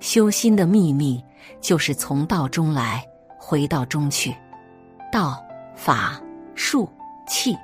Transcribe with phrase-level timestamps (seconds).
[0.00, 1.22] 修心的秘密
[1.60, 3.04] 就是从道中来，
[3.38, 4.34] 回到中去。
[5.10, 5.42] 道、
[5.74, 6.20] 法、
[6.54, 6.88] 术、
[7.26, 7.56] 气，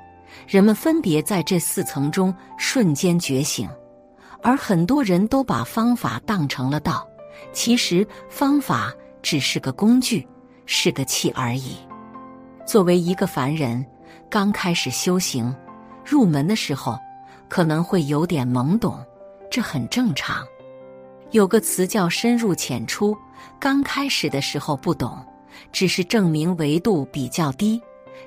[0.47, 3.69] 人们分别在这四层中瞬间觉醒，
[4.41, 7.07] 而很多人都把方法当成了道，
[7.53, 10.27] 其实方法只是个工具，
[10.65, 11.77] 是个器而已。
[12.65, 13.85] 作为一个凡人，
[14.29, 15.55] 刚开始修行、
[16.03, 16.99] 入门的时候，
[17.47, 18.97] 可能会有点懵懂，
[19.51, 20.43] 这很正常。
[21.35, 23.13] 有个词叫“深入浅出”，
[23.59, 25.21] 刚开始的时候不懂，
[25.69, 27.81] 只是证明维度比较低。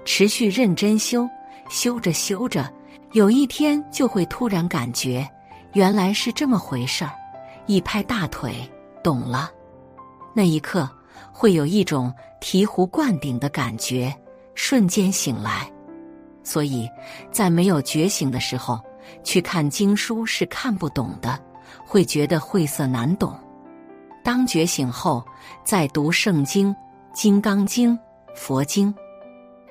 [0.04, 1.26] 持续认真修，
[1.70, 2.70] 修着修着，
[3.12, 5.26] 有一天就会突然感觉
[5.72, 7.10] 原来是这么回事儿，
[7.64, 8.52] 一拍大腿，
[9.02, 9.50] 懂了。
[10.34, 10.86] 那一刻
[11.32, 14.14] 会有一种醍醐灌顶的感觉。
[14.54, 15.66] 瞬间醒来，
[16.44, 16.86] 所以
[17.32, 18.78] 在没有觉醒的时候
[19.24, 21.40] 去看经书是看不懂的，
[21.84, 23.36] 会觉得晦涩难懂。
[24.24, 25.24] 当觉醒后
[25.64, 26.74] 再读圣经、
[27.12, 27.98] 金刚经、
[28.34, 28.94] 佛经，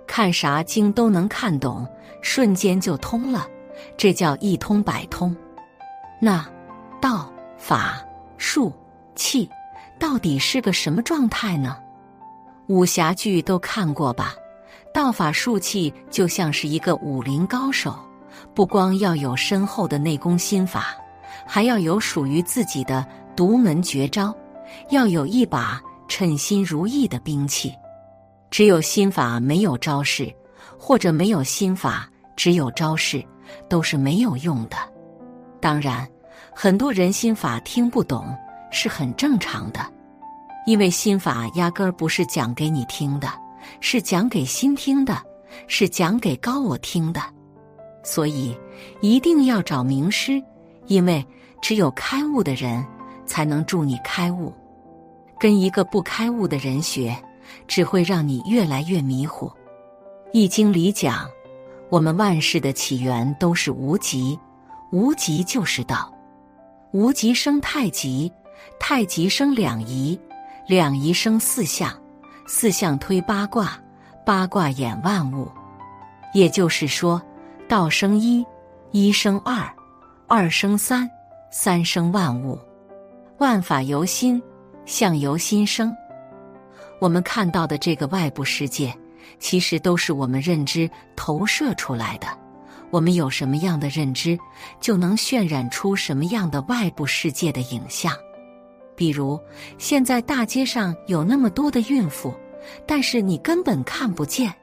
[0.07, 1.87] 看啥经都能看懂，
[2.21, 3.47] 瞬间就通了，
[3.95, 5.35] 这叫一通百通。
[6.19, 6.43] 那
[6.99, 8.01] 道、法、
[8.37, 8.73] 术、
[9.15, 9.47] 器
[9.99, 11.77] 到底是个什么状态呢？
[12.67, 14.33] 武侠剧都看过吧？
[14.93, 17.95] 道法术器就像是一个武林高手，
[18.55, 20.95] 不光要有深厚的内功心法，
[21.45, 24.35] 还要有属于自己的独门绝招，
[24.89, 27.73] 要有一把称心如意的兵器。
[28.49, 30.33] 只有心法没有招式，
[30.77, 33.23] 或者没有心法只有招式，
[33.69, 34.77] 都是没有用的。
[35.59, 36.07] 当然，
[36.53, 38.25] 很多人心法听不懂
[38.71, 39.79] 是很正常的，
[40.65, 43.27] 因为心法压根儿不是讲给你听的。
[43.81, 45.21] 是讲给心听的，
[45.67, 47.21] 是讲给高我听的，
[48.01, 48.57] 所以
[49.01, 50.41] 一定要找名师，
[50.87, 51.25] 因为
[51.61, 52.83] 只有开悟的人
[53.25, 54.53] 才能助你开悟。
[55.39, 57.15] 跟一个不开悟的人学，
[57.67, 59.47] 只会让你越来越迷糊。
[60.33, 61.29] 《易经》里讲，
[61.89, 64.37] 我们万事的起源都是无极，
[64.91, 66.11] 无极就是道，
[66.91, 68.31] 无极生太极，
[68.79, 70.19] 太极生两仪，
[70.67, 71.93] 两仪生四象。
[72.49, 73.77] 四象推八卦，
[74.25, 75.47] 八卦演万物。
[76.33, 77.21] 也就是说，
[77.67, 78.45] 道生一，
[78.91, 79.69] 一生二，
[80.29, 81.09] 二生三，
[81.49, 82.59] 三生万物。
[83.37, 84.43] 万法由心，
[84.85, 85.95] 相由心生。
[86.99, 88.93] 我们看到的这个外部世界，
[89.39, 92.27] 其实都是我们认知投射出来的。
[92.89, 94.37] 我们有什么样的认知，
[94.81, 98.11] 就能渲染出什么样的外部世界的影像。
[98.97, 99.39] 比如，
[99.77, 102.33] 现在大街上有那么多的孕妇，
[102.85, 104.53] 但是你根本看不见。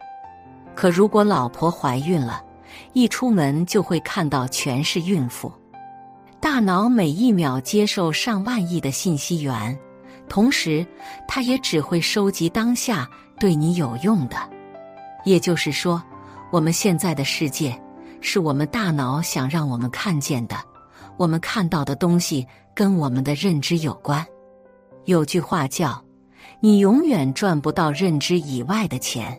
[0.74, 2.44] 可如果老婆怀孕了，
[2.92, 5.52] 一出门就会看到全是孕妇。
[6.40, 9.78] 大脑每一秒接受上万亿的信息源，
[10.28, 10.86] 同时
[11.26, 13.08] 它也只会收集当下
[13.40, 14.36] 对你有用的。
[15.24, 16.02] 也就是说，
[16.52, 17.74] 我们现在的世界
[18.20, 20.56] 是我们大脑想让我们看见的。
[21.16, 24.24] 我们看到的东西跟我们的认知有关。
[25.04, 26.02] 有句话叫
[26.60, 29.38] ：“你永远赚不到认知以外的钱。”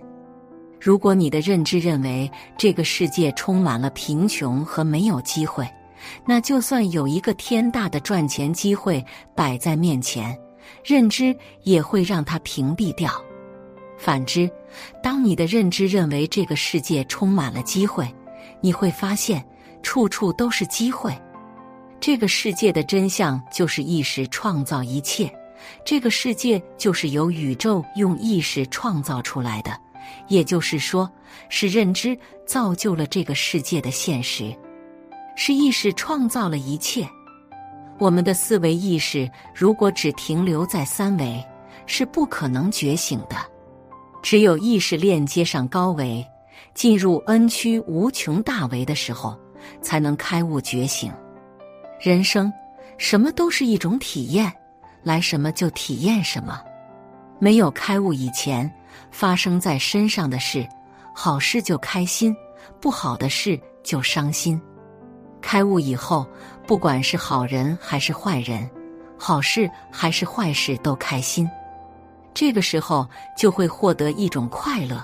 [0.80, 5.68] 如果你的认知认为这个世界充满了贫穷和没有机会，
[6.26, 9.04] 那就算有一个天大的赚钱机会
[9.34, 10.38] 摆在面前，
[10.84, 13.12] 认知也会让它屏蔽掉。
[13.98, 14.50] 反之，
[15.02, 18.08] 当你的认知认为这个世界充满了机会，
[18.62, 19.44] 你会发现
[19.82, 21.18] 处处都是机会。
[22.00, 25.34] 这个世界的真相就是意识创造一切，
[25.84, 29.72] 这个世界就是由宇宙用意识创造出来的，
[30.28, 31.10] 也就是说，
[31.50, 34.56] 是认知造就了这个世界的现实，
[35.36, 37.08] 是意识创造了一切。
[37.98, 41.44] 我们的思维意识如果只停留在三维，
[41.86, 43.38] 是不可能觉醒的。
[44.22, 46.26] 只有意识链接上高维，
[46.74, 49.40] 进入 N 区无穷大维的时候，
[49.82, 51.12] 才能开悟觉醒。
[52.00, 52.52] 人生，
[52.98, 54.52] 什么都是一种体验，
[55.04, 56.60] 来什么就体验什么。
[57.40, 58.70] 没有开悟以前，
[59.12, 60.68] 发生在身上的事，
[61.14, 62.36] 好事就开心，
[62.80, 64.62] 不好的事就伤心。
[65.42, 66.28] 开悟以后，
[66.66, 68.70] 不管是好人还是坏人，
[69.18, 71.50] 好事还是坏事都开心。
[72.34, 73.08] 这个时候
[73.38, 75.04] 就会获得一种快乐，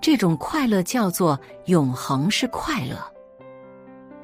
[0.00, 2.96] 这种快乐叫做永恒是快乐。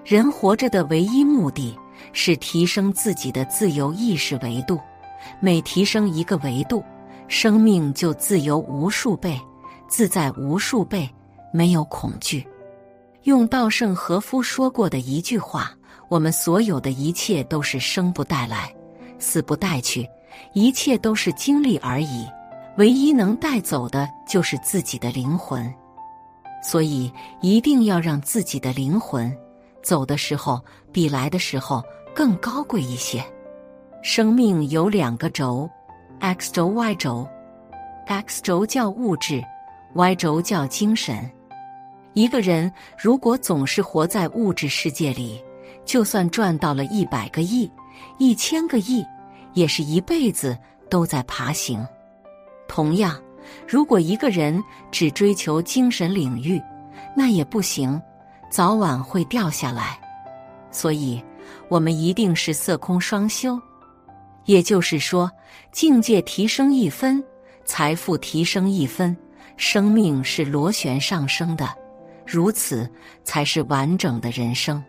[0.05, 1.79] 人活着的唯一目的。
[2.15, 4.81] 是提升自己的自由意识维度，
[5.39, 6.83] 每提升一个维度，
[7.31, 9.41] 生命就自由无数倍，
[9.87, 11.09] 自在无数倍，
[11.53, 12.45] 没有恐惧。
[13.23, 15.71] 用稻盛和夫说过的一句话
[16.11, 18.75] ：“我们所有的一切都是生不带来，
[19.21, 20.05] 死不带去，
[20.55, 22.27] 一切都是经历而已，
[22.79, 25.73] 唯一能带走的就是自己的灵魂。
[26.61, 29.33] 所以，一定要让自己的灵魂
[29.85, 30.61] 走的时候，
[30.91, 31.81] 比来的时候
[32.13, 33.25] 更高贵一些。
[34.03, 35.71] 生命有两个轴
[36.21, 37.29] ，X 轴、Y 轴。
[38.07, 39.43] X 轴叫物质
[39.95, 41.31] ，Y 轴叫精神。
[42.13, 45.41] 一个人如果总是活在物质世界里，
[45.85, 47.71] 就算赚到了一百个亿、
[48.19, 49.05] 一千个亿，
[49.53, 50.59] 也是一辈子
[50.89, 51.87] 都在爬行。
[52.67, 53.17] 同样，
[53.67, 56.61] 如果一个人只追求精神领域，
[57.17, 58.01] 那也不行，
[58.51, 59.99] 早晚会掉下来。
[60.73, 61.23] 所以，
[61.69, 63.61] 我们一定是色空双修，
[64.47, 65.31] 也就是说，
[65.73, 67.23] 境界提升一分，
[67.65, 69.17] 财富提升一分，
[69.57, 71.69] 生命是螺旋上升的，
[72.27, 72.91] 如此
[73.23, 74.83] 才是完整的人生。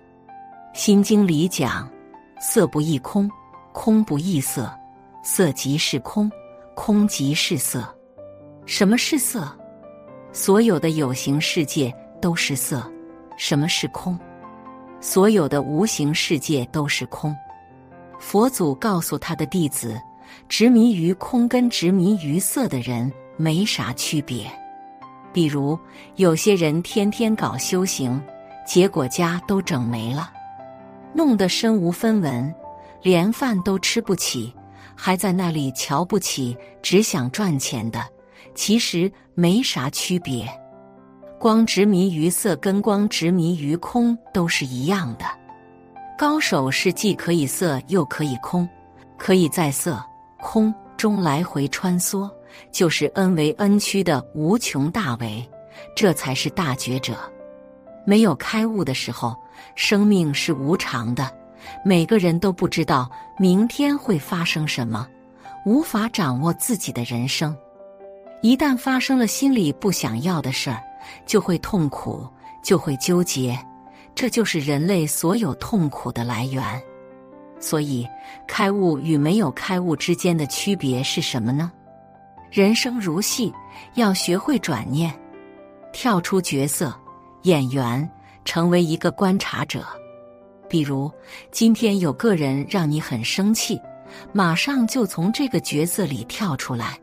[0.78, 1.88] 《心经》里讲
[2.42, 3.30] ：“色不异空，
[3.74, 4.74] 空不异色，
[5.24, 6.32] 色即是空，
[6.76, 7.88] 空即是色。”
[8.66, 9.56] 什么是色？
[10.32, 12.92] 所有的有形世界都是色。
[13.38, 14.18] 什么是空？
[15.00, 17.36] 所有的无形世界都是空。
[18.20, 20.00] 佛祖告诉他的弟子：
[20.50, 24.46] 执迷于空跟执迷于色的人没啥区别。
[25.34, 25.80] 比如，
[26.16, 28.22] 有些人天天搞修行，
[28.68, 30.32] 结果家都整没了，
[31.14, 32.54] 弄得身无分文，
[33.02, 34.54] 连饭都吃不起，
[34.96, 38.04] 还在那里瞧不起只想赚钱的。
[38.54, 40.46] 其实没啥区别，
[41.40, 45.26] 光执迷于色跟光执迷于空都是一样的。
[46.18, 48.68] 高手是既可以色又可以空，
[49.18, 50.04] 可以在色
[50.42, 52.30] 空中来回穿梭，
[52.72, 55.48] 就是 n 为 n 区的无穷大为，
[55.96, 57.16] 这才是大觉者。
[58.06, 59.36] 没有开悟的时候，
[59.76, 61.32] 生命是无常的，
[61.86, 65.08] 每个人都不知道明天会发生什么，
[65.66, 67.56] 无法掌握自己的人生。
[68.42, 70.82] 一旦发生了心里不想要的事儿，
[71.28, 72.28] 就会痛苦，
[72.64, 73.56] 就会纠结，
[74.16, 76.82] 这就是人类所有痛苦的来源。
[77.62, 78.06] 所以，
[78.48, 81.72] 开悟与没有开悟之间的区别是什么呢？
[82.52, 83.54] 人生如戏，
[83.94, 85.14] 要学会转念，
[85.94, 86.94] 跳出角色
[87.44, 88.10] 演员，
[88.44, 89.86] 成为一个观察者。
[90.68, 91.10] 比如，
[91.52, 93.80] 今天有个人让你很生气，
[94.34, 96.98] 马上就从这个角色里跳出来。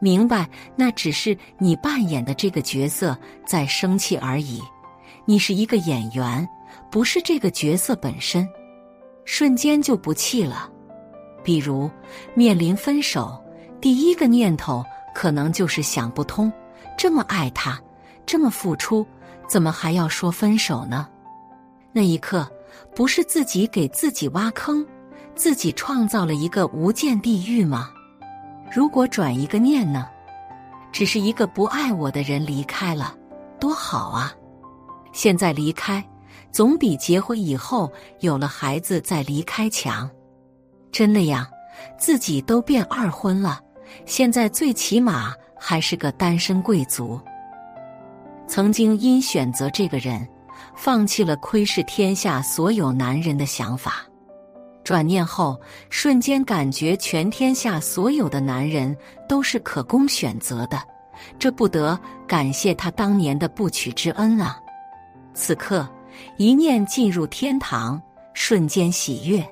[0.00, 3.16] 明白，那只是你扮演的这个角色
[3.46, 4.62] 在生气而已。
[5.24, 6.48] 你是一个演员，
[6.90, 8.48] 不是这个角色本身。
[9.30, 10.70] 瞬间就不气了。
[11.44, 11.88] 比如
[12.34, 13.38] 面临分手，
[13.78, 14.82] 第一个念头
[15.14, 16.50] 可能就是想不通：
[16.96, 17.78] 这么爱他，
[18.24, 19.06] 这么付出，
[19.46, 21.06] 怎么还要说分手呢？
[21.92, 22.50] 那一刻，
[22.96, 24.84] 不是自己给自己挖坑，
[25.34, 27.90] 自己创造了一个无间地狱吗？
[28.72, 30.08] 如果转一个念呢？
[30.90, 33.14] 只是一个不爱我的人离开了，
[33.60, 34.32] 多好啊！
[35.12, 36.02] 现在离开，
[36.50, 37.90] 总比结婚以后
[38.20, 40.08] 有了孩子再离开强。
[40.90, 41.48] 真的呀，
[41.98, 43.60] 自己都变二婚了，
[44.06, 47.20] 现在最起码还是个单身贵族。
[48.46, 50.26] 曾经因选择这个人，
[50.74, 54.04] 放弃了窥视天下所有男人的想法。
[54.82, 58.96] 转念后，瞬间感觉全天下所有的男人
[59.28, 60.82] 都是可供选择的，
[61.38, 64.58] 这不得感谢他当年的不娶之恩啊！
[65.34, 65.86] 此刻
[66.36, 68.00] 一念进入天堂，
[68.34, 69.46] 瞬间喜悦。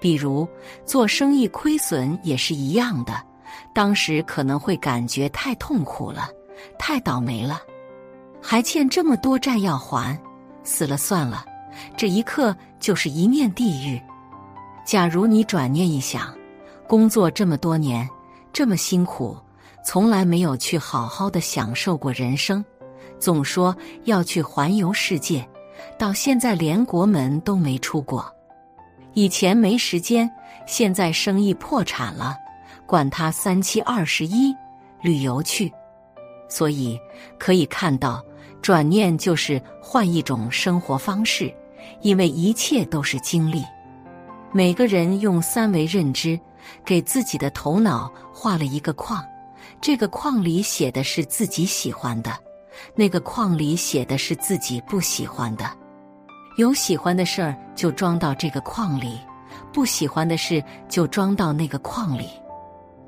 [0.00, 0.48] 比如
[0.84, 3.22] 做生意亏损也是一样的，
[3.74, 6.30] 当时可能会感觉太痛苦了，
[6.78, 7.60] 太倒霉了，
[8.40, 10.18] 还欠这么多债要还，
[10.64, 11.44] 死了算了。
[11.96, 14.00] 这一刻就是一念地狱。
[14.84, 16.34] 假如你转念一想，
[16.88, 18.08] 工作这么多年，
[18.52, 19.36] 这么辛苦，
[19.84, 22.64] 从来没有去好好的享受过人生，
[23.18, 25.46] 总说要去环游世界，
[25.98, 28.32] 到现在连国门都没出过。
[29.14, 30.30] 以前没时间，
[30.66, 32.36] 现在生意破产了，
[32.86, 34.54] 管他三七二十一，
[35.00, 35.72] 旅游去。
[36.48, 36.98] 所以
[37.38, 38.24] 可以看到，
[38.62, 41.52] 转念就是换一种生活方式，
[42.02, 43.64] 因为一切都是经历。
[44.52, 46.38] 每个人用三维认知，
[46.84, 49.24] 给自己的头脑画了一个框，
[49.80, 52.36] 这个框里写的是自己喜欢的，
[52.94, 55.70] 那个框里写的是自己不喜欢的。
[56.56, 59.18] 有喜欢的事儿就装到这个框里，
[59.72, 62.28] 不喜欢的事就装到那个框里。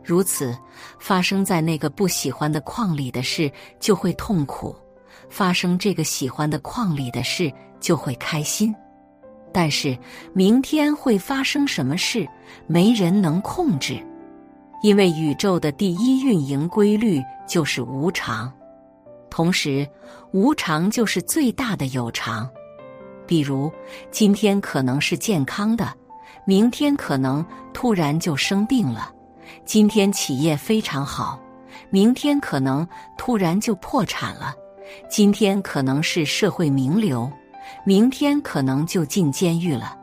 [0.03, 0.57] 如此，
[0.99, 4.75] 发生在那个不喜欢的框里的事就会痛苦，
[5.29, 8.75] 发生这个喜欢的框里的事就会开心。
[9.53, 9.97] 但是
[10.33, 12.27] 明天会发生什么事，
[12.67, 14.03] 没人能控制。
[14.83, 18.53] 因为宇宙的第一运营规律就是无常，
[19.33, 19.89] 同时
[20.33, 22.47] 无常就是最大的有常。
[23.27, 23.73] 比如，
[24.11, 25.91] 今天可能是健康的，
[26.45, 29.11] 明天可能突然就生病了；
[29.65, 31.41] 今天企业非常好，
[31.89, 32.87] 明天可能
[33.17, 34.53] 突然就破产了；
[35.09, 37.33] 今天可能是社会名流，
[37.87, 39.97] 明天可能就进监狱了；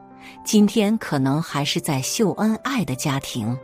[0.44, 3.56] 今天可能还是在秀恩爱的家庭，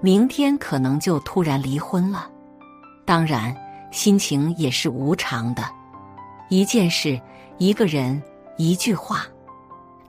[0.00, 2.30] 明天可能就突然离婚了。
[3.04, 3.52] 当然，
[3.90, 5.62] 心情也是无常的，
[6.48, 7.20] 一件事，
[7.58, 8.22] 一个人。
[8.60, 9.24] 一句话，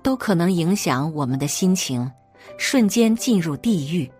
[0.01, 2.11] 都可能影响我们的心情，
[2.57, 4.11] 瞬间进入地狱。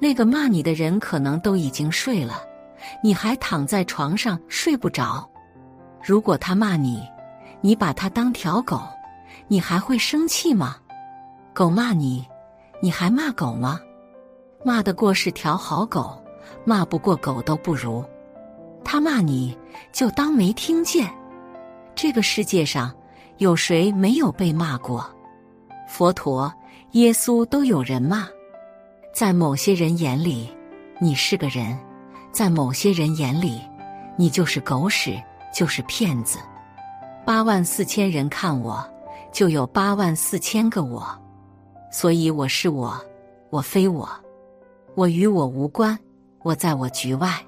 [0.00, 2.42] 那个骂你的人可能都已经睡了，
[3.00, 5.30] 你还躺在床上睡不着。
[6.02, 7.00] 如果他骂你，
[7.60, 8.82] 你把他当条狗，
[9.46, 10.74] 你还会生气吗？
[11.52, 12.26] 狗骂你，
[12.82, 13.80] 你还骂狗吗？
[14.64, 16.20] 骂得过是条好狗，
[16.64, 18.04] 骂不过狗都不如。
[18.84, 19.56] 他骂你
[19.92, 21.10] 就当没听见。
[21.94, 22.94] 这个世界上。
[23.38, 25.04] 有谁没有被骂过？
[25.88, 26.52] 佛陀、
[26.92, 28.28] 耶稣都有人骂。
[29.12, 30.48] 在某些人眼里，
[31.00, 31.76] 你是个人；
[32.30, 33.60] 在某些人眼里，
[34.16, 35.20] 你就是狗屎，
[35.52, 36.38] 就是骗子。
[37.26, 38.88] 八万四千人看我，
[39.32, 41.04] 就有八万四千个我。
[41.90, 42.96] 所以我是我，
[43.50, 44.08] 我非我，
[44.94, 45.98] 我与我无关，
[46.44, 47.44] 我在我局外。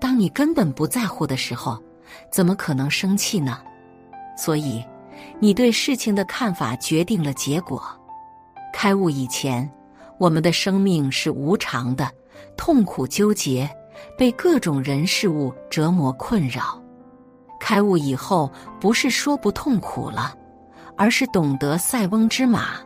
[0.00, 1.82] 当你根本不在乎的时候，
[2.30, 3.58] 怎么可能生气呢？
[4.36, 4.84] 所以。
[5.40, 7.82] 你对事情的看法决定了结果。
[8.72, 9.68] 开悟以前，
[10.16, 12.08] 我们的生命是无常的，
[12.56, 13.68] 痛苦纠结，
[14.16, 16.80] 被各种人事物折磨困扰。
[17.58, 18.48] 开悟以后，
[18.80, 20.36] 不是说不痛苦了，
[20.96, 22.76] 而是懂得塞翁之马，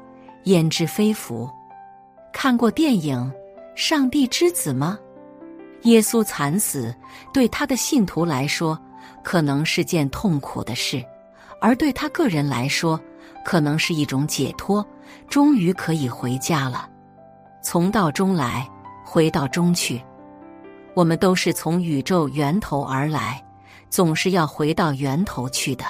[0.44, 1.50] 焉知非福。
[2.32, 3.18] 看过电影
[3.76, 4.98] 《上帝之子》吗？
[5.82, 6.94] 耶稣惨死，
[7.32, 8.78] 对他的信徒来说，
[9.22, 11.04] 可能是件痛苦的事。
[11.60, 13.00] 而对他个人来说，
[13.44, 14.84] 可能是一种解脱，
[15.28, 16.88] 终于可以回家了。
[17.62, 18.68] 从道中来，
[19.04, 20.02] 回到中去。
[20.94, 23.42] 我们都是从宇宙源头而来，
[23.88, 25.84] 总是要回到源头去的。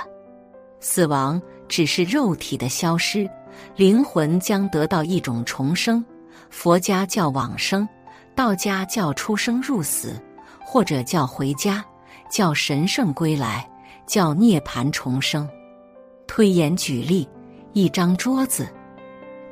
[0.80, 3.28] 死亡只是肉体的消失，
[3.76, 6.04] 灵魂将得到一种重生。
[6.50, 7.88] 佛家叫往生，
[8.34, 10.20] 道家叫出生入死，
[10.64, 11.84] 或者叫回家，
[12.30, 13.68] 叫神圣归来，
[14.06, 15.48] 叫涅槃重生。
[16.26, 17.28] 推演举例，
[17.72, 18.66] 一张桌子，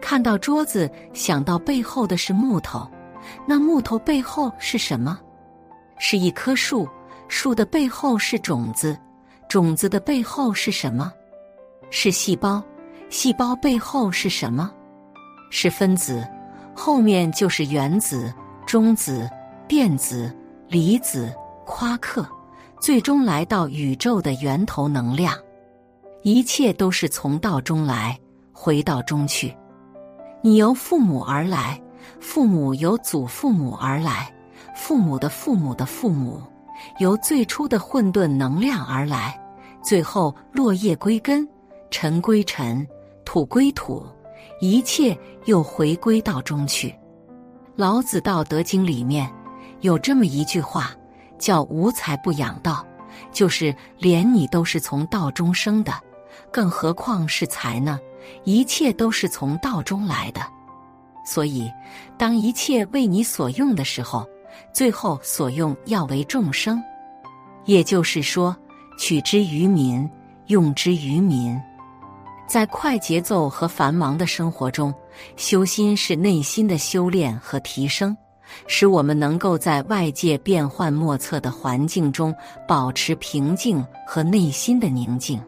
[0.00, 2.90] 看到桌子，想到背后的是木头，
[3.46, 5.18] 那木头背后是什么？
[5.98, 6.88] 是一棵树，
[7.28, 8.98] 树的背后是种子，
[9.46, 11.12] 种子的背后是什么？
[11.90, 12.62] 是细胞，
[13.10, 14.72] 细胞背后是什么？
[15.50, 16.26] 是分子，
[16.74, 18.32] 后面就是原子、
[18.70, 19.28] 中子、
[19.66, 20.32] 电子、
[20.68, 21.34] 离子、
[21.66, 22.24] 夸克，
[22.80, 25.36] 最终来到宇宙的源头能量。
[26.22, 28.16] 一切都是从道中来，
[28.52, 29.52] 回到中去。
[30.40, 31.82] 你由父母而来，
[32.20, 34.32] 父母由祖父母而来，
[34.76, 36.40] 父母的父母的父母
[37.00, 39.36] 由最初的混沌能量而来，
[39.82, 41.44] 最后落叶归根，
[41.90, 42.86] 尘归尘，
[43.24, 44.06] 土归土，
[44.60, 46.94] 一切又回归道中去。
[47.80, 49.26] 老子《道德经》里面
[49.80, 50.90] 有这么一句话，
[51.38, 52.84] 叫“无财不养道”，
[53.32, 55.90] 就是连你都是从道中生的。
[56.52, 57.98] 更何况是财呢？
[58.44, 60.42] 一切都是从道中来的，
[61.24, 61.72] 所以
[62.18, 64.28] 当一切为你所用的时候，
[64.74, 66.84] 最后所用要为众生。
[67.64, 68.54] 也就是说，
[68.98, 70.06] 取之于民，
[70.48, 71.58] 用之于民。
[72.46, 74.92] 在快节奏和繁忙的生活中，
[75.36, 78.16] 修心是内心的修炼和提升，
[78.66, 82.34] 使我们能够在外界变幻莫测的环境中
[82.66, 85.40] 保持平静和内心的宁静。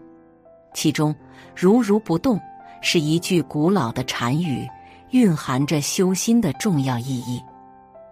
[0.75, 1.15] 其中
[1.55, 2.41] ，“如如不动”
[2.81, 4.67] 是一句古老的禅语，
[5.11, 7.43] 蕴含着修心的重要意义。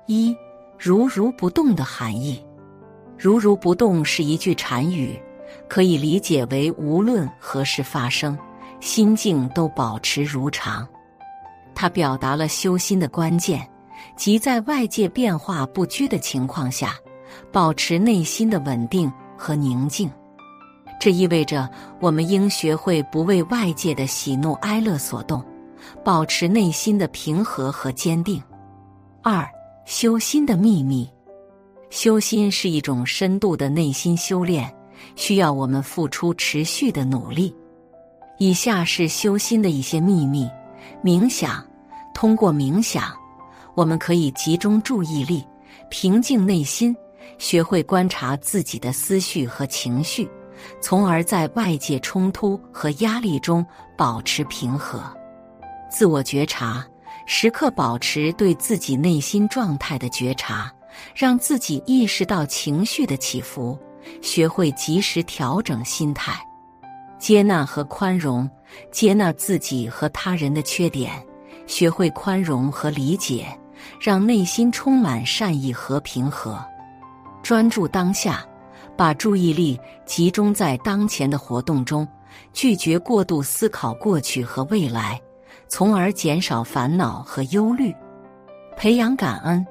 [0.07, 0.37] 一
[0.79, 2.43] “如如不动”的含义
[3.17, 5.19] ，“如如不动”是一句禅语，
[5.69, 8.39] 可以理解为无论何事发生，
[8.81, 10.87] 心境都保持如常。
[11.75, 13.69] 它表达了修心的关键，
[14.17, 16.95] 即在外界变化不居的情况下，
[17.53, 20.11] 保持内心的稳定和宁静。
[21.01, 25.43] 这意味着我们应学会不为外界的喜怒哀乐所动，
[26.05, 28.43] 保持内心的平和和坚定。
[29.23, 29.49] 二、
[29.87, 31.09] 修心的秘密。
[31.89, 34.73] 修心是一种深度的内心修炼，
[35.17, 37.53] 需要我们付出持续的努力。
[38.39, 40.49] 以下是修心的一些秘密：
[41.03, 41.65] 冥想。
[42.13, 43.13] 通过冥想，
[43.75, 45.47] 我们可以集中注意力，
[45.89, 46.95] 平静内心，
[47.39, 50.29] 学会观察自己的思绪和情绪，
[50.83, 53.65] 从而在外界冲突和压力中
[53.97, 55.03] 保持平和。
[55.91, 56.85] 自我觉察，
[57.27, 60.71] 时刻保持对自己内心状态的觉察，
[61.15, 63.79] 让自己意识到情绪的起伏，
[64.21, 66.39] 学会及时调整心态。
[67.21, 68.49] 接纳和宽容，
[68.91, 71.13] 接纳自己和他人的缺点，
[71.67, 73.47] 学会宽容和理解，
[74.01, 76.59] 让内心充满善意和平和。
[77.43, 78.43] 专注当下，
[78.97, 82.09] 把注意力集中在当前的活动中，
[82.55, 85.21] 拒绝过度思考过去和未来，
[85.69, 87.95] 从而减少烦恼和忧虑。
[88.79, 89.65] 培养感恩，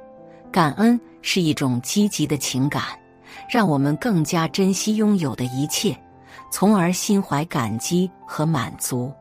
[0.51, 2.83] 感恩是一种积极的情感，
[3.49, 5.99] 让我们更加珍惜拥有的一切。
[6.49, 9.11] 从而心怀感激和满足。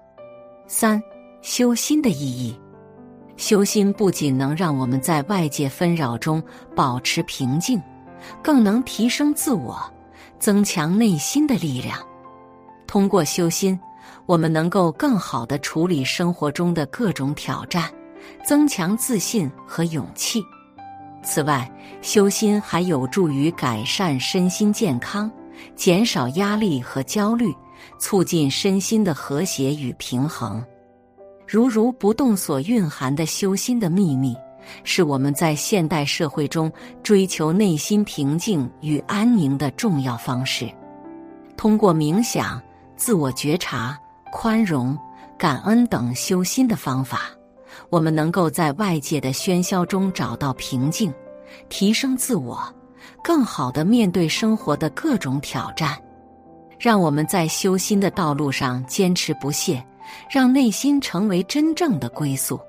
[0.67, 1.03] 三、
[1.43, 2.59] 修心的意义。
[3.37, 6.43] 修心不仅能让我们在外界纷扰中
[6.75, 7.81] 保持平静，
[8.43, 9.81] 更能提升自我，
[10.41, 11.99] 增强内心的力量。
[12.87, 13.79] 通过修心，
[14.27, 17.89] 我们能够更好的处理生活中的各种挑战，
[18.45, 20.43] 增强自信和勇气。
[21.23, 21.71] 此外，
[22.03, 25.31] 修心还有助于改善身心健康。
[25.77, 27.55] 减少压力和焦虑，
[27.99, 30.65] 促进身心的和谐与平衡。
[31.47, 34.37] 如如不动所蕴含的修心的秘密，
[34.85, 36.71] 是我们在现代社会中
[37.03, 40.69] 追求内心平静与安宁的重要方式。
[41.57, 42.61] 通过冥想、
[42.97, 43.99] 自我觉察、
[44.31, 44.97] 宽容、
[45.38, 47.23] 感恩等修心的方法，
[47.88, 51.11] 我们能够在外界的喧嚣中找到平静，
[51.71, 52.62] 提升自我。
[53.23, 55.96] 更好的面对生活的各种挑战，
[56.79, 59.85] 让我们在修心的道路上坚持不懈，
[60.31, 62.61] 让内心成为真正的归宿。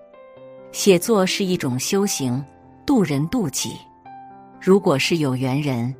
[0.71, 2.43] 写作是一种修行，
[2.86, 3.77] 渡人渡己。
[4.62, 5.93] 如果是有缘人，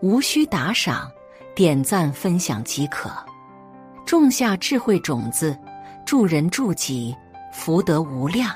[0.00, 1.10] 无需打赏，
[1.54, 3.10] 点赞分享即可，
[4.04, 5.56] 种下智慧种子，
[6.04, 7.14] 助人助己，
[7.52, 8.50] 福德无量。